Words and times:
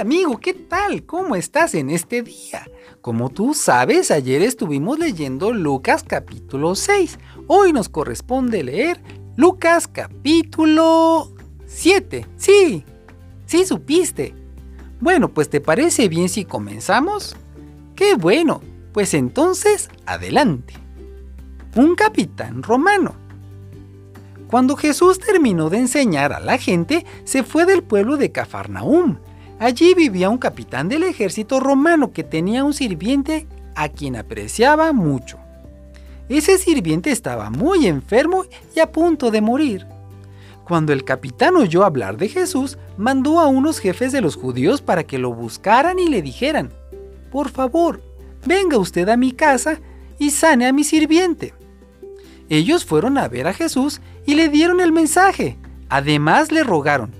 Amigo, 0.00 0.38
¿qué 0.38 0.54
tal? 0.54 1.04
¿Cómo 1.04 1.36
estás 1.36 1.74
en 1.74 1.90
este 1.90 2.22
día? 2.22 2.66
Como 3.02 3.28
tú 3.28 3.52
sabes, 3.52 4.10
ayer 4.10 4.40
estuvimos 4.40 4.98
leyendo 4.98 5.52
Lucas 5.52 6.02
capítulo 6.02 6.74
6. 6.74 7.18
Hoy 7.48 7.74
nos 7.74 7.90
corresponde 7.90 8.64
leer 8.64 9.02
Lucas 9.36 9.86
capítulo 9.86 11.34
7. 11.66 12.26
Sí, 12.38 12.82
sí 13.44 13.66
supiste. 13.66 14.34
Bueno, 15.00 15.34
pues 15.34 15.50
¿te 15.50 15.60
parece 15.60 16.08
bien 16.08 16.30
si 16.30 16.46
comenzamos? 16.46 17.36
¡Qué 17.94 18.14
bueno! 18.14 18.62
Pues 18.94 19.12
entonces, 19.12 19.90
adelante. 20.06 20.72
Un 21.76 21.94
capitán 21.94 22.62
romano. 22.62 23.16
Cuando 24.46 24.76
Jesús 24.76 25.18
terminó 25.18 25.68
de 25.68 25.76
enseñar 25.76 26.32
a 26.32 26.40
la 26.40 26.56
gente, 26.56 27.04
se 27.24 27.42
fue 27.42 27.66
del 27.66 27.82
pueblo 27.82 28.16
de 28.16 28.32
Cafarnaúm. 28.32 29.18
Allí 29.60 29.92
vivía 29.92 30.30
un 30.30 30.38
capitán 30.38 30.88
del 30.88 31.02
ejército 31.02 31.60
romano 31.60 32.12
que 32.12 32.24
tenía 32.24 32.64
un 32.64 32.72
sirviente 32.72 33.46
a 33.76 33.90
quien 33.90 34.16
apreciaba 34.16 34.94
mucho. 34.94 35.38
Ese 36.30 36.56
sirviente 36.56 37.10
estaba 37.10 37.50
muy 37.50 37.86
enfermo 37.86 38.46
y 38.74 38.80
a 38.80 38.90
punto 38.90 39.30
de 39.30 39.42
morir. 39.42 39.86
Cuando 40.64 40.94
el 40.94 41.04
capitán 41.04 41.56
oyó 41.56 41.84
hablar 41.84 42.16
de 42.16 42.28
Jesús, 42.28 42.78
mandó 42.96 43.38
a 43.38 43.48
unos 43.48 43.80
jefes 43.80 44.12
de 44.12 44.22
los 44.22 44.34
judíos 44.34 44.80
para 44.80 45.04
que 45.04 45.18
lo 45.18 45.34
buscaran 45.34 45.98
y 45.98 46.08
le 46.08 46.22
dijeran, 46.22 46.70
por 47.30 47.50
favor, 47.50 48.00
venga 48.46 48.78
usted 48.78 49.10
a 49.10 49.18
mi 49.18 49.32
casa 49.32 49.78
y 50.18 50.30
sane 50.30 50.68
a 50.68 50.72
mi 50.72 50.84
sirviente. 50.84 51.52
Ellos 52.48 52.86
fueron 52.86 53.18
a 53.18 53.28
ver 53.28 53.46
a 53.46 53.52
Jesús 53.52 54.00
y 54.24 54.36
le 54.36 54.48
dieron 54.48 54.80
el 54.80 54.90
mensaje. 54.90 55.58
Además 55.90 56.50
le 56.50 56.64
rogaron, 56.64 57.12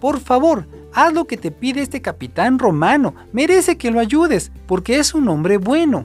por 0.00 0.20
favor, 0.20 0.66
haz 0.94 1.12
lo 1.12 1.26
que 1.26 1.36
te 1.36 1.50
pide 1.50 1.82
este 1.82 2.02
capitán 2.02 2.58
romano, 2.58 3.14
merece 3.32 3.76
que 3.76 3.90
lo 3.90 4.00
ayudes, 4.00 4.52
porque 4.66 4.98
es 4.98 5.14
un 5.14 5.28
hombre 5.28 5.58
bueno. 5.58 6.04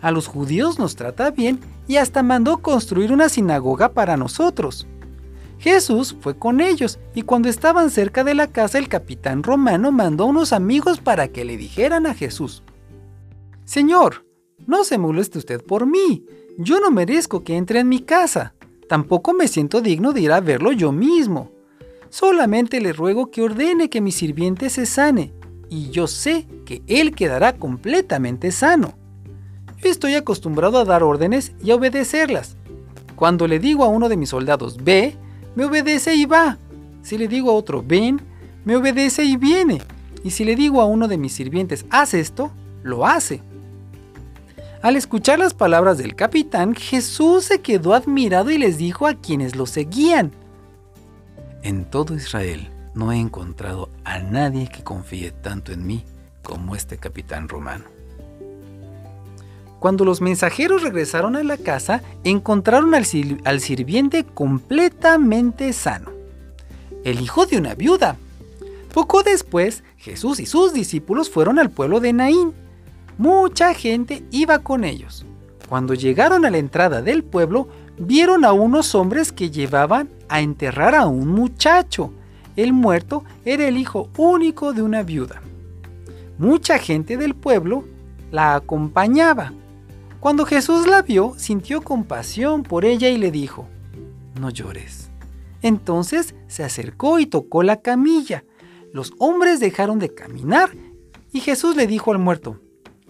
A 0.00 0.10
los 0.10 0.26
judíos 0.26 0.78
nos 0.78 0.96
trata 0.96 1.30
bien 1.30 1.60
y 1.88 1.96
hasta 1.96 2.22
mandó 2.22 2.58
construir 2.58 3.12
una 3.12 3.28
sinagoga 3.28 3.92
para 3.92 4.16
nosotros. 4.16 4.86
Jesús 5.58 6.16
fue 6.20 6.38
con 6.38 6.60
ellos 6.60 6.98
y 7.14 7.22
cuando 7.22 7.48
estaban 7.48 7.90
cerca 7.90 8.24
de 8.24 8.34
la 8.34 8.48
casa 8.48 8.78
el 8.78 8.88
capitán 8.88 9.42
romano 9.42 9.90
mandó 9.90 10.24
a 10.24 10.28
unos 10.28 10.52
amigos 10.52 11.00
para 11.00 11.28
que 11.28 11.44
le 11.44 11.56
dijeran 11.56 12.06
a 12.06 12.14
Jesús, 12.14 12.62
Señor, 13.64 14.26
no 14.66 14.84
se 14.84 14.98
moleste 14.98 15.38
usted 15.38 15.64
por 15.64 15.86
mí, 15.86 16.24
yo 16.58 16.78
no 16.80 16.90
merezco 16.90 17.42
que 17.42 17.56
entre 17.56 17.80
en 17.80 17.88
mi 17.88 18.00
casa. 18.00 18.54
Tampoco 18.88 19.32
me 19.32 19.48
siento 19.48 19.80
digno 19.80 20.12
de 20.12 20.20
ir 20.20 20.32
a 20.32 20.40
verlo 20.40 20.72
yo 20.72 20.92
mismo. 20.92 21.50
Solamente 22.18 22.80
le 22.80 22.94
ruego 22.94 23.30
que 23.30 23.42
ordene 23.42 23.90
que 23.90 24.00
mi 24.00 24.10
sirviente 24.10 24.70
se 24.70 24.86
sane, 24.86 25.34
y 25.68 25.90
yo 25.90 26.06
sé 26.06 26.46
que 26.64 26.80
él 26.86 27.14
quedará 27.14 27.58
completamente 27.58 28.52
sano. 28.52 28.94
Yo 29.82 29.90
estoy 29.90 30.14
acostumbrado 30.14 30.78
a 30.78 30.86
dar 30.86 31.02
órdenes 31.02 31.52
y 31.62 31.72
a 31.72 31.74
obedecerlas. 31.74 32.56
Cuando 33.16 33.46
le 33.46 33.58
digo 33.58 33.84
a 33.84 33.88
uno 33.88 34.08
de 34.08 34.16
mis 34.16 34.30
soldados 34.30 34.82
ve, 34.82 35.14
me 35.56 35.66
obedece 35.66 36.14
y 36.14 36.24
va. 36.24 36.56
Si 37.02 37.18
le 37.18 37.28
digo 37.28 37.50
a 37.50 37.54
otro 37.54 37.84
ven, 37.86 38.22
me 38.64 38.76
obedece 38.76 39.22
y 39.22 39.36
viene. 39.36 39.82
Y 40.24 40.30
si 40.30 40.46
le 40.46 40.56
digo 40.56 40.80
a 40.80 40.86
uno 40.86 41.08
de 41.08 41.18
mis 41.18 41.34
sirvientes 41.34 41.84
haz 41.90 42.14
esto, 42.14 42.50
lo 42.82 43.04
hace. 43.04 43.42
Al 44.80 44.96
escuchar 44.96 45.38
las 45.38 45.52
palabras 45.52 45.98
del 45.98 46.14
capitán, 46.14 46.74
Jesús 46.74 47.44
se 47.44 47.60
quedó 47.60 47.92
admirado 47.92 48.50
y 48.50 48.56
les 48.56 48.78
dijo 48.78 49.06
a 49.06 49.12
quienes 49.12 49.54
lo 49.54 49.66
seguían, 49.66 50.32
En 51.66 51.84
todo 51.84 52.14
Israel 52.14 52.70
no 52.94 53.10
he 53.10 53.18
encontrado 53.18 53.90
a 54.04 54.20
nadie 54.20 54.68
que 54.68 54.84
confíe 54.84 55.32
tanto 55.32 55.72
en 55.72 55.84
mí 55.84 56.04
como 56.44 56.76
este 56.76 56.96
capitán 56.96 57.48
romano. 57.48 57.86
Cuando 59.80 60.04
los 60.04 60.20
mensajeros 60.20 60.84
regresaron 60.84 61.34
a 61.34 61.42
la 61.42 61.56
casa, 61.56 62.04
encontraron 62.22 62.94
al, 62.94 63.04
sirviente 63.04 64.22
completamente 64.22 65.72
sano, 65.72 66.12
el 67.02 67.20
hijo 67.20 67.46
de 67.46 67.58
una 67.58 67.74
viuda. 67.74 68.16
Poco 68.94 69.24
después, 69.24 69.82
Jesús 69.96 70.38
y 70.38 70.46
sus 70.46 70.72
discípulos 70.72 71.28
fueron 71.28 71.58
al 71.58 71.70
pueblo 71.70 71.98
de 71.98 72.12
Naín 72.12 72.54
Mucha 73.18 73.74
gente 73.74 74.22
iba 74.30 74.60
con 74.60 74.84
ellos. 74.84 75.26
Cuando 75.68 75.94
llegaron 75.94 76.44
a 76.44 76.50
la 76.50 76.58
entrada 76.58 77.02
del 77.02 77.24
pueblo, 77.24 77.66
vieron 77.98 78.44
a 78.44 78.52
unos 78.52 78.94
hombres 78.94 79.32
que 79.32 79.50
llevaban 79.50 80.08
a 80.28 80.40
enterrar 80.40 80.94
a 80.94 81.06
un 81.06 81.28
muchacho. 81.28 82.12
El 82.56 82.72
muerto 82.72 83.24
era 83.44 83.66
el 83.66 83.76
hijo 83.76 84.08
único 84.16 84.72
de 84.72 84.82
una 84.82 85.02
viuda. 85.02 85.42
Mucha 86.38 86.78
gente 86.78 87.16
del 87.16 87.34
pueblo 87.34 87.84
la 88.30 88.54
acompañaba. 88.54 89.52
Cuando 90.20 90.44
Jesús 90.44 90.86
la 90.86 91.02
vio, 91.02 91.34
sintió 91.36 91.82
compasión 91.82 92.62
por 92.62 92.84
ella 92.84 93.08
y 93.08 93.18
le 93.18 93.30
dijo, 93.30 93.66
no 94.40 94.50
llores. 94.50 95.10
Entonces 95.62 96.34
se 96.46 96.64
acercó 96.64 97.18
y 97.18 97.26
tocó 97.26 97.62
la 97.62 97.80
camilla. 97.80 98.44
Los 98.92 99.12
hombres 99.18 99.60
dejaron 99.60 99.98
de 99.98 100.14
caminar 100.14 100.70
y 101.32 101.40
Jesús 101.40 101.76
le 101.76 101.86
dijo 101.86 102.12
al 102.12 102.18
muerto, 102.18 102.60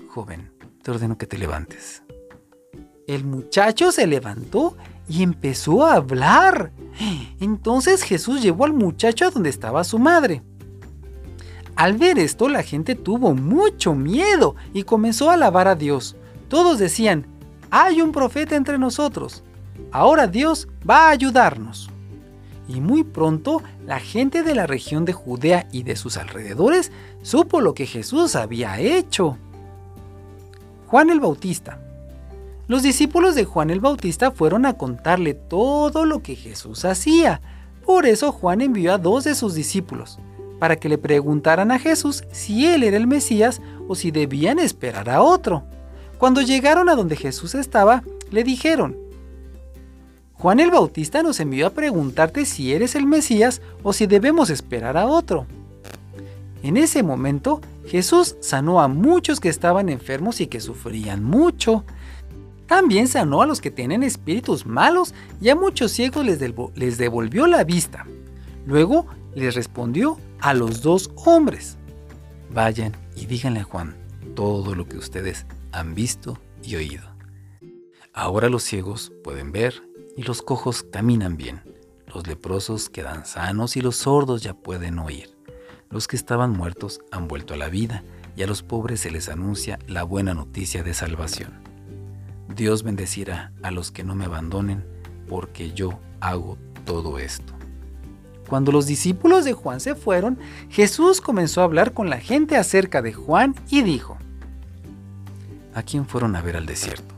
joven, 0.08 0.50
te 0.82 0.90
ordeno 0.90 1.18
que 1.18 1.26
te 1.26 1.38
levantes. 1.38 2.05
El 3.06 3.24
muchacho 3.24 3.92
se 3.92 4.06
levantó 4.06 4.76
y 5.08 5.22
empezó 5.22 5.86
a 5.86 5.94
hablar. 5.94 6.72
Entonces 7.40 8.02
Jesús 8.02 8.42
llevó 8.42 8.64
al 8.64 8.72
muchacho 8.72 9.26
a 9.26 9.30
donde 9.30 9.50
estaba 9.50 9.84
su 9.84 9.98
madre. 9.98 10.42
Al 11.76 11.92
ver 11.98 12.18
esto, 12.18 12.48
la 12.48 12.62
gente 12.62 12.94
tuvo 12.94 13.34
mucho 13.34 13.94
miedo 13.94 14.56
y 14.72 14.82
comenzó 14.82 15.30
a 15.30 15.34
alabar 15.34 15.68
a 15.68 15.76
Dios. 15.76 16.16
Todos 16.48 16.78
decían, 16.78 17.26
hay 17.70 18.00
un 18.00 18.12
profeta 18.12 18.56
entre 18.56 18.78
nosotros. 18.78 19.44
Ahora 19.92 20.26
Dios 20.26 20.66
va 20.88 21.06
a 21.06 21.10
ayudarnos. 21.10 21.90
Y 22.66 22.80
muy 22.80 23.04
pronto 23.04 23.62
la 23.84 24.00
gente 24.00 24.42
de 24.42 24.54
la 24.54 24.66
región 24.66 25.04
de 25.04 25.12
Judea 25.12 25.68
y 25.70 25.84
de 25.84 25.94
sus 25.94 26.16
alrededores 26.16 26.90
supo 27.22 27.60
lo 27.60 27.74
que 27.74 27.86
Jesús 27.86 28.34
había 28.34 28.80
hecho. 28.80 29.36
Juan 30.88 31.10
el 31.10 31.20
Bautista. 31.20 31.85
Los 32.68 32.82
discípulos 32.82 33.36
de 33.36 33.44
Juan 33.44 33.70
el 33.70 33.80
Bautista 33.80 34.32
fueron 34.32 34.66
a 34.66 34.74
contarle 34.74 35.34
todo 35.34 36.04
lo 36.04 36.20
que 36.20 36.34
Jesús 36.34 36.84
hacía. 36.84 37.40
Por 37.84 38.06
eso 38.06 38.32
Juan 38.32 38.60
envió 38.60 38.92
a 38.92 38.98
dos 38.98 39.22
de 39.22 39.36
sus 39.36 39.54
discípulos, 39.54 40.18
para 40.58 40.74
que 40.74 40.88
le 40.88 40.98
preguntaran 40.98 41.70
a 41.70 41.78
Jesús 41.78 42.24
si 42.32 42.66
él 42.66 42.82
era 42.82 42.96
el 42.96 43.06
Mesías 43.06 43.62
o 43.86 43.94
si 43.94 44.10
debían 44.10 44.58
esperar 44.58 45.08
a 45.08 45.22
otro. 45.22 45.62
Cuando 46.18 46.40
llegaron 46.42 46.88
a 46.88 46.96
donde 46.96 47.14
Jesús 47.14 47.54
estaba, 47.54 48.02
le 48.32 48.42
dijeron, 48.42 48.96
Juan 50.32 50.58
el 50.58 50.72
Bautista 50.72 51.22
nos 51.22 51.38
envió 51.38 51.68
a 51.68 51.70
preguntarte 51.70 52.44
si 52.46 52.72
eres 52.72 52.96
el 52.96 53.06
Mesías 53.06 53.62
o 53.84 53.92
si 53.92 54.06
debemos 54.06 54.50
esperar 54.50 54.96
a 54.96 55.06
otro. 55.06 55.46
En 56.62 56.76
ese 56.76 57.04
momento, 57.04 57.60
Jesús 57.86 58.36
sanó 58.40 58.80
a 58.80 58.88
muchos 58.88 59.38
que 59.38 59.48
estaban 59.48 59.88
enfermos 59.88 60.40
y 60.40 60.48
que 60.48 60.60
sufrían 60.60 61.22
mucho. 61.22 61.84
También 62.66 63.06
sanó 63.06 63.42
a 63.42 63.46
los 63.46 63.60
que 63.60 63.70
tienen 63.70 64.02
espíritus 64.02 64.66
malos 64.66 65.14
y 65.40 65.48
a 65.50 65.56
muchos 65.56 65.92
ciegos 65.92 66.24
les, 66.24 66.40
les 66.74 66.98
devolvió 66.98 67.46
la 67.46 67.64
vista. 67.64 68.06
Luego 68.66 69.06
les 69.34 69.54
respondió 69.54 70.18
a 70.40 70.54
los 70.54 70.82
dos 70.82 71.10
hombres. 71.24 71.76
Vayan 72.52 72.92
y 73.14 73.26
díganle 73.26 73.60
a 73.60 73.64
Juan 73.64 73.96
todo 74.34 74.74
lo 74.74 74.88
que 74.88 74.96
ustedes 74.96 75.46
han 75.72 75.94
visto 75.94 76.38
y 76.62 76.76
oído. 76.76 77.04
Ahora 78.12 78.48
los 78.48 78.62
ciegos 78.62 79.12
pueden 79.22 79.52
ver 79.52 79.82
y 80.16 80.22
los 80.22 80.42
cojos 80.42 80.82
caminan 80.82 81.36
bien. 81.36 81.62
Los 82.12 82.26
leprosos 82.26 82.88
quedan 82.88 83.26
sanos 83.26 83.76
y 83.76 83.82
los 83.82 83.96
sordos 83.96 84.42
ya 84.42 84.54
pueden 84.54 84.98
oír. 84.98 85.36
Los 85.90 86.08
que 86.08 86.16
estaban 86.16 86.50
muertos 86.50 87.00
han 87.12 87.28
vuelto 87.28 87.54
a 87.54 87.56
la 87.58 87.68
vida 87.68 88.02
y 88.34 88.42
a 88.42 88.46
los 88.46 88.62
pobres 88.62 89.00
se 89.00 89.10
les 89.10 89.28
anuncia 89.28 89.78
la 89.86 90.02
buena 90.02 90.34
noticia 90.34 90.82
de 90.82 90.94
salvación. 90.94 91.75
Dios 92.56 92.82
bendecirá 92.82 93.52
a 93.62 93.70
los 93.70 93.90
que 93.90 94.02
no 94.02 94.14
me 94.14 94.24
abandonen 94.24 94.82
porque 95.28 95.72
yo 95.72 96.00
hago 96.20 96.56
todo 96.86 97.18
esto. 97.18 97.52
Cuando 98.48 98.72
los 98.72 98.86
discípulos 98.86 99.44
de 99.44 99.52
Juan 99.52 99.80
se 99.80 99.94
fueron, 99.94 100.38
Jesús 100.70 101.20
comenzó 101.20 101.60
a 101.60 101.64
hablar 101.64 101.92
con 101.92 102.08
la 102.08 102.18
gente 102.18 102.56
acerca 102.56 103.02
de 103.02 103.12
Juan 103.12 103.54
y 103.68 103.82
dijo, 103.82 104.16
¿A 105.74 105.82
quién 105.82 106.06
fueron 106.06 106.34
a 106.34 106.42
ver 106.42 106.56
al 106.56 106.64
desierto? 106.64 107.14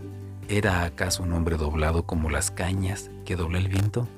¿Era 0.48 0.82
acaso 0.82 1.22
un 1.22 1.32
hombre 1.32 1.56
doblado 1.56 2.04
como 2.04 2.30
las 2.30 2.50
cañas 2.50 3.10
que 3.24 3.36
dobla 3.36 3.58
el 3.58 3.68
viento? 3.68 4.08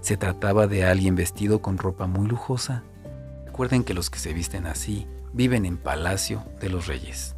¿Se 0.00 0.16
trataba 0.16 0.66
de 0.66 0.84
alguien 0.84 1.16
vestido 1.16 1.60
con 1.60 1.76
ropa 1.76 2.06
muy 2.06 2.28
lujosa? 2.28 2.82
Recuerden 3.44 3.84
que 3.84 3.92
los 3.92 4.08
que 4.08 4.20
se 4.20 4.32
visten 4.32 4.66
así 4.66 5.06
viven 5.34 5.66
en 5.66 5.76
palacio 5.76 6.44
de 6.60 6.70
los 6.70 6.86
reyes. 6.86 7.34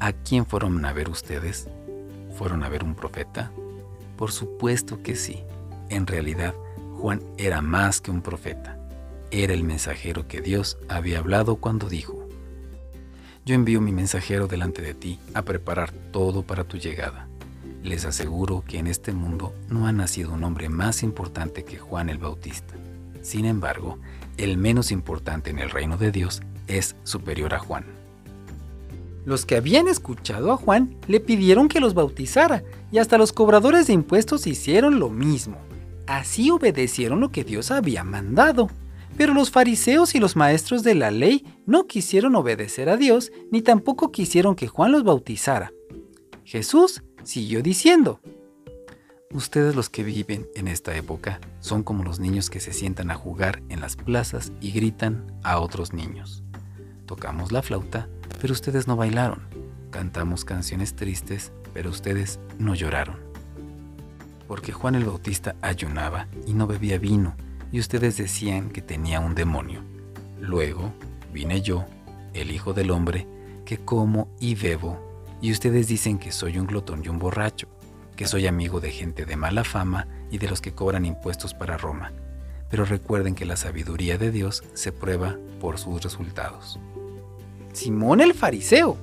¿A 0.00 0.12
quién 0.12 0.44
fueron 0.44 0.84
a 0.84 0.92
ver 0.92 1.08
ustedes? 1.08 1.68
¿Fueron 2.36 2.62
a 2.64 2.68
ver 2.68 2.84
un 2.84 2.94
profeta? 2.94 3.50
Por 4.18 4.30
supuesto 4.30 5.02
que 5.02 5.16
sí. 5.16 5.42
En 5.88 6.06
realidad, 6.06 6.54
Juan 6.98 7.22
era 7.38 7.62
más 7.62 8.02
que 8.02 8.10
un 8.10 8.20
profeta. 8.20 8.78
Era 9.30 9.54
el 9.54 9.64
mensajero 9.64 10.28
que 10.28 10.42
Dios 10.42 10.76
había 10.88 11.18
hablado 11.18 11.56
cuando 11.56 11.88
dijo, 11.88 12.28
Yo 13.46 13.54
envío 13.54 13.80
mi 13.80 13.90
mensajero 13.90 14.48
delante 14.48 14.82
de 14.82 14.92
ti 14.92 15.18
a 15.32 15.42
preparar 15.42 15.92
todo 16.12 16.42
para 16.42 16.64
tu 16.64 16.76
llegada. 16.76 17.26
Les 17.82 18.04
aseguro 18.04 18.64
que 18.66 18.78
en 18.78 18.86
este 18.86 19.12
mundo 19.12 19.54
no 19.70 19.86
ha 19.86 19.92
nacido 19.92 20.32
un 20.32 20.44
hombre 20.44 20.68
más 20.68 21.02
importante 21.02 21.64
que 21.64 21.78
Juan 21.78 22.10
el 22.10 22.18
Bautista. 22.18 22.74
Sin 23.22 23.46
embargo, 23.46 23.98
el 24.36 24.58
menos 24.58 24.92
importante 24.92 25.50
en 25.50 25.58
el 25.58 25.70
reino 25.70 25.96
de 25.96 26.12
Dios 26.12 26.42
es 26.66 26.96
superior 27.04 27.54
a 27.54 27.60
Juan. 27.60 27.86
Los 29.26 29.44
que 29.44 29.56
habían 29.56 29.88
escuchado 29.88 30.52
a 30.52 30.56
Juan 30.56 30.96
le 31.08 31.18
pidieron 31.18 31.66
que 31.66 31.80
los 31.80 31.94
bautizara 31.94 32.62
y 32.92 32.98
hasta 32.98 33.18
los 33.18 33.32
cobradores 33.32 33.88
de 33.88 33.92
impuestos 33.92 34.46
hicieron 34.46 35.00
lo 35.00 35.10
mismo. 35.10 35.58
Así 36.06 36.52
obedecieron 36.52 37.18
lo 37.18 37.32
que 37.32 37.42
Dios 37.42 37.72
había 37.72 38.04
mandado. 38.04 38.70
Pero 39.16 39.34
los 39.34 39.50
fariseos 39.50 40.14
y 40.14 40.20
los 40.20 40.36
maestros 40.36 40.84
de 40.84 40.94
la 40.94 41.10
ley 41.10 41.44
no 41.66 41.88
quisieron 41.88 42.36
obedecer 42.36 42.88
a 42.88 42.96
Dios 42.96 43.32
ni 43.50 43.62
tampoco 43.62 44.12
quisieron 44.12 44.54
que 44.54 44.68
Juan 44.68 44.92
los 44.92 45.02
bautizara. 45.02 45.72
Jesús 46.44 47.02
siguió 47.24 47.62
diciendo, 47.62 48.20
Ustedes 49.32 49.74
los 49.74 49.90
que 49.90 50.04
viven 50.04 50.46
en 50.54 50.68
esta 50.68 50.94
época 50.94 51.40
son 51.58 51.82
como 51.82 52.04
los 52.04 52.20
niños 52.20 52.48
que 52.48 52.60
se 52.60 52.72
sientan 52.72 53.10
a 53.10 53.16
jugar 53.16 53.60
en 53.70 53.80
las 53.80 53.96
plazas 53.96 54.52
y 54.60 54.70
gritan 54.70 55.26
a 55.42 55.58
otros 55.58 55.92
niños. 55.92 56.44
Tocamos 57.06 57.52
la 57.52 57.62
flauta, 57.62 58.08
pero 58.40 58.52
ustedes 58.52 58.88
no 58.88 58.96
bailaron. 58.96 59.42
Cantamos 59.90 60.44
canciones 60.44 60.96
tristes, 60.96 61.52
pero 61.72 61.90
ustedes 61.90 62.40
no 62.58 62.74
lloraron. 62.74 63.16
Porque 64.48 64.72
Juan 64.72 64.96
el 64.96 65.04
Bautista 65.04 65.54
ayunaba 65.62 66.26
y 66.46 66.52
no 66.52 66.66
bebía 66.66 66.98
vino, 66.98 67.36
y 67.70 67.78
ustedes 67.78 68.16
decían 68.16 68.70
que 68.70 68.82
tenía 68.82 69.20
un 69.20 69.34
demonio. 69.34 69.82
Luego 70.40 70.92
vine 71.32 71.62
yo, 71.62 71.84
el 72.34 72.50
Hijo 72.50 72.74
del 72.74 72.90
Hombre, 72.90 73.26
que 73.64 73.78
como 73.78 74.28
y 74.40 74.54
bebo, 74.54 75.00
y 75.40 75.52
ustedes 75.52 75.86
dicen 75.86 76.18
que 76.18 76.32
soy 76.32 76.58
un 76.58 76.66
glotón 76.66 77.02
y 77.04 77.08
un 77.08 77.18
borracho, 77.18 77.68
que 78.16 78.26
soy 78.26 78.46
amigo 78.46 78.80
de 78.80 78.90
gente 78.90 79.26
de 79.26 79.36
mala 79.36 79.62
fama 79.62 80.08
y 80.30 80.38
de 80.38 80.48
los 80.48 80.60
que 80.60 80.72
cobran 80.72 81.04
impuestos 81.04 81.54
para 81.54 81.76
Roma. 81.76 82.12
Pero 82.68 82.84
recuerden 82.84 83.34
que 83.34 83.44
la 83.44 83.56
sabiduría 83.56 84.18
de 84.18 84.32
Dios 84.32 84.64
se 84.74 84.90
prueba 84.90 85.36
por 85.60 85.78
sus 85.78 86.02
resultados. 86.02 86.80
Simón 87.76 88.22
el 88.22 88.32
fariseo. 88.32 88.96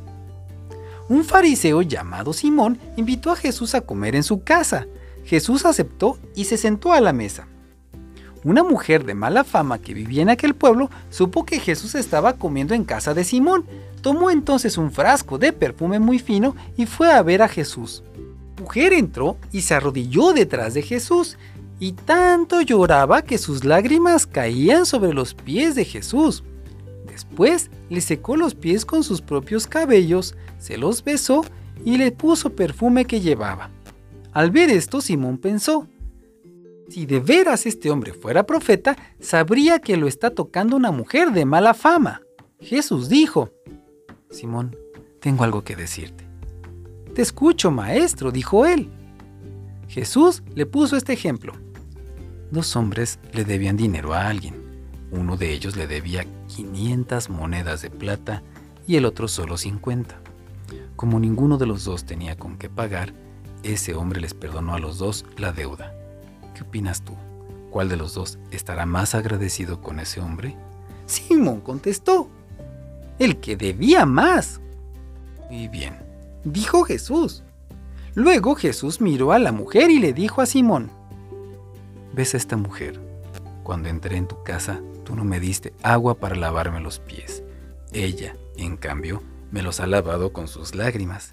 Un 1.08 1.24
fariseo 1.24 1.84
llamado 1.84 2.34
Simón 2.34 2.80
invitó 2.98 3.30
a 3.30 3.36
Jesús 3.36 3.75
a 3.75 3.81
comer 3.81 4.16
en 4.16 4.24
su 4.24 4.44
casa. 4.44 4.88
Jesús 5.25 5.64
aceptó 5.66 6.18
y 6.36 6.46
se 6.46 6.58
sentó 6.58 6.92
a 6.92 7.00
la 7.00 7.14
mesa. 7.14 7.48
Una 8.44 8.64
mujer 8.64 9.06
de 9.06 9.14
mala 9.14 9.44
fama 9.44 9.78
que 9.78 9.94
vivía 9.94 10.24
en 10.24 10.30
aquel 10.30 10.56
pueblo 10.56 10.90
supo 11.12 11.46
que 11.46 11.60
Jesús 11.60 11.94
estaba 11.94 12.34
comiendo 12.34 12.74
en 12.74 12.84
casa 12.84 13.14
de 13.14 13.24
Simón. 13.24 13.66
Tomó 14.02 14.31
entonces 14.31 14.78
un 14.78 14.92
frasco 14.92 15.38
de 15.38 15.54
perfume 15.54 16.00
muy 16.00 16.18
fino 16.18 16.56
y 16.75 16.88
fue 16.88 17.12
a 17.12 17.22
ver 17.22 17.44
a 17.44 17.48
Jesús. 17.48 18.04
La 18.58 18.64
mujer 18.64 18.94
entró 18.94 19.38
y 19.52 19.62
se 19.62 19.75
arrodilló 19.75 20.34
detrás 20.34 20.74
de 20.74 20.81
Jesús 20.81 21.38
y 21.80 21.92
tanto 21.92 22.62
lloraba 22.62 23.22
que 23.22 23.38
sus 23.38 23.64
lágrimas 23.66 24.25
caían 24.25 24.88
sobre 24.88 25.14
los 25.14 25.36
pies 25.36 25.75
de 25.75 25.86
Jesús. 25.86 26.44
Después 27.13 27.69
le 27.92 28.01
secó 28.01 28.36
los 28.38 28.56
pies 28.56 28.86
con 28.86 29.04
sus 29.04 29.21
propios 29.21 29.68
cabellos, 29.68 30.36
se 30.57 30.80
los 30.80 31.04
besó 31.04 31.45
y 31.86 31.98
le 31.98 32.12
puso 32.12 32.56
perfume 32.56 33.06
que 33.06 33.21
llevaba. 33.21 33.69
Al 34.31 34.50
ver 34.50 34.71
esto, 34.71 35.00
Simón 35.00 35.38
pensó, 35.38 35.88
si 36.89 37.06
de 37.06 37.19
veras 37.19 37.68
este 37.68 37.92
hombre 37.92 38.13
fuera 38.13 38.48
profeta, 38.48 38.98
sabría 39.19 39.77
que 39.77 39.95
lo 39.95 40.07
está 40.07 40.31
tocando 40.31 40.75
una 40.75 40.89
mujer 40.89 41.31
de 41.33 41.45
mala 41.45 41.75
fama. 41.75 42.24
Jesús 42.60 43.10
dijo, 43.10 43.51
Simón, 44.31 44.75
tengo 45.19 45.44
algo 45.44 45.63
que 45.63 45.75
decirte. 45.75 46.25
Te 47.13 47.21
escucho, 47.21 47.69
maestro, 47.69 48.31
dijo 48.31 48.65
él. 48.65 48.89
Jesús 49.88 50.42
le 50.56 50.65
puso 50.65 50.98
este 50.98 51.13
ejemplo. 51.13 51.54
Dos 52.50 52.75
hombres 52.75 53.19
le 53.33 53.44
debían 53.45 53.77
dinero 53.77 54.15
a 54.15 54.30
alguien. 54.30 54.62
Uno 55.15 55.38
de 55.38 55.54
ellos 55.54 55.75
le 55.75 55.86
debía 55.86 56.25
500 56.48 57.30
monedas 57.30 57.83
de 57.83 57.92
plata 57.92 58.42
y 58.88 58.95
el 58.95 59.06
otro 59.06 59.27
solo 59.27 59.57
50. 59.57 60.19
Como 60.95 61.19
ninguno 61.19 61.60
de 61.60 61.68
los 61.68 61.83
dos 61.83 62.04
tenía 62.04 62.36
con 62.36 62.57
qué 62.57 62.68
pagar, 62.68 63.13
ese 63.62 63.94
hombre 63.94 64.19
les 64.19 64.33
perdonó 64.33 64.74
a 64.74 64.80
los 64.80 64.98
dos 64.98 65.24
la 65.38 65.51
deuda. 65.51 65.94
¿Qué 66.56 66.63
opinas 66.63 67.04
tú? 67.04 67.13
¿Cuál 67.69 67.89
de 67.89 67.98
los 67.98 68.15
dos 68.15 68.39
estará 68.50 68.88
más 68.88 69.13
agradecido 69.13 69.81
con 69.81 70.00
ese 70.00 70.19
hombre? 70.19 70.56
Simón 71.06 71.62
contestó, 71.62 72.27
el 73.19 73.38
que 73.38 73.56
debía 73.56 74.07
más. 74.07 74.62
Y 75.51 75.68
bien, 75.68 76.00
dijo 76.44 76.86
Jesús. 76.86 77.44
Luego 78.15 78.56
Jesús 78.56 79.00
miró 79.00 79.31
a 79.31 79.38
la 79.38 79.51
mujer 79.51 79.92
y 79.92 80.00
le 80.00 80.12
dijo 80.12 80.42
a 80.42 80.48
Simón, 80.48 80.89
¿ves 82.13 82.33
a 82.33 82.38
esta 82.38 82.57
mujer? 82.57 83.12
Cuando 83.63 83.89
entré 83.89 84.18
en 84.18 84.27
tu 84.27 84.44
casa, 84.44 84.81
tú 85.06 85.15
no 85.15 85.24
me 85.24 85.39
diste 85.39 85.74
agua 85.83 86.15
para 86.15 86.36
lavarme 86.36 86.81
los 86.81 87.00
pies. 87.00 87.44
Ella, 87.94 88.36
en 88.57 88.75
cambio, 88.77 89.24
me 89.51 89.62
los 89.62 89.80
ha 89.80 89.88
lavado 89.88 90.33
con 90.33 90.48
sus 90.48 90.75
lágrimas 90.75 91.31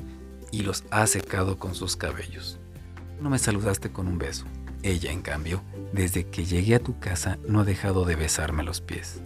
y 0.52 0.62
los 0.62 0.84
ha 0.90 1.06
secado 1.06 1.58
con 1.58 1.74
sus 1.74 1.96
cabellos. 1.96 2.58
No 3.20 3.30
me 3.30 3.38
saludaste 3.38 3.90
con 3.90 4.06
un 4.06 4.18
beso. 4.18 4.44
Ella, 4.82 5.10
en 5.12 5.22
cambio, 5.22 5.62
desde 5.92 6.24
que 6.24 6.44
llegué 6.44 6.76
a 6.76 6.82
tu 6.82 6.98
casa 6.98 7.38
no 7.46 7.60
ha 7.60 7.64
dejado 7.64 8.04
de 8.04 8.14
besarme 8.14 8.62
los 8.62 8.80
pies. 8.80 9.20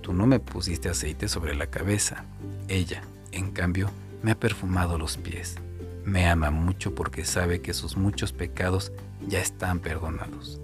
Tú 0.00 0.12
no 0.12 0.26
me 0.26 0.38
pusiste 0.38 0.88
aceite 0.88 1.28
sobre 1.28 1.54
la 1.54 1.66
cabeza. 1.66 2.24
Ella, 2.68 3.02
en 3.32 3.50
cambio, 3.50 3.90
me 4.22 4.30
ha 4.30 4.38
perfumado 4.38 4.98
los 4.98 5.16
pies. 5.16 5.56
Me 6.04 6.28
ama 6.28 6.50
mucho 6.50 6.94
porque 6.94 7.24
sabe 7.24 7.60
que 7.60 7.74
sus 7.74 7.96
muchos 7.96 8.32
pecados 8.32 8.92
ya 9.26 9.40
están 9.40 9.80
perdonados. 9.80 10.60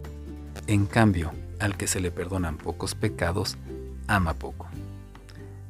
En 0.71 0.87
cambio, 0.87 1.33
al 1.59 1.77
que 1.77 1.89
se 1.89 1.99
le 1.99 2.13
perdonan 2.13 2.57
pocos 2.57 2.95
pecados, 2.95 3.57
ama 4.07 4.35
poco. 4.35 4.69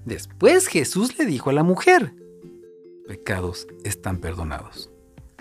Después 0.05 0.67
Jesús 0.67 1.19
le 1.19 1.25
dijo 1.25 1.49
a 1.49 1.55
la 1.55 1.63
mujer, 1.63 2.13
pecados 3.09 3.67
están 3.83 4.19
perdonados. 4.19 4.91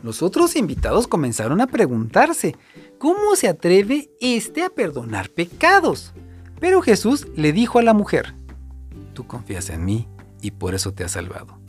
Los 0.02 0.24
otros 0.24 0.56
invitados 0.56 1.10
comenzaron 1.10 1.60
a 1.60 1.68
preguntarse, 1.68 2.56
¿cómo 3.00 3.36
se 3.36 3.50
atreve 3.50 4.10
este 4.22 4.64
a 4.64 4.70
perdonar 4.70 5.30
pecados? 5.30 6.14
Pero 6.62 6.82
Jesús 6.82 7.28
le 7.36 7.52
dijo 7.52 7.80
a 7.80 7.84
la 7.84 7.94
mujer, 7.94 8.36
Tú 9.14 9.28
confías 9.28 9.70
en 9.72 9.84
mí 9.84 10.08
y 10.42 10.52
por 10.52 10.74
eso 10.74 10.94
te 10.94 11.04
has 11.04 11.12
salvado. 11.12 11.60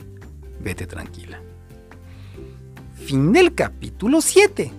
Vete 0.61 0.87
tranquila. 0.87 1.41
Fin 2.95 3.33
del 3.33 3.53
capítulo 3.53 4.21
7. 4.21 4.71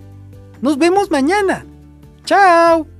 Nos 0.63 0.79
vemos 0.79 1.11
mañana. 1.11 1.63
¡Chao! 2.25 2.92